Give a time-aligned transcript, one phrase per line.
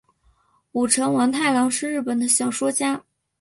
[0.71, 3.03] 舞城王太郎是日本的小说家。